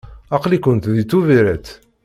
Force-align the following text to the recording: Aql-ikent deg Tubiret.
Aql-ikent 0.35 0.89
deg 0.91 1.07
Tubiret. 1.09 1.67